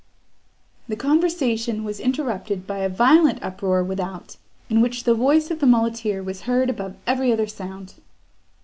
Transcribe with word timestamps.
The 0.87 0.95
conversation 0.95 1.83
was 1.83 1.99
interrupted 1.99 2.65
by 2.65 2.79
a 2.79 2.89
violent 2.89 3.37
uproar 3.43 3.83
without, 3.83 4.37
in 4.67 4.81
which 4.81 5.03
the 5.03 5.13
voice 5.13 5.51
of 5.51 5.59
the 5.59 5.67
muleteer 5.67 6.23
was 6.23 6.41
heard 6.49 6.71
above 6.71 6.95
every 7.05 7.31
other 7.31 7.45
sound. 7.45 7.93